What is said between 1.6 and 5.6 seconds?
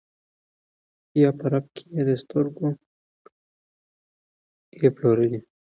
کي یې د سترګو یې پلورلی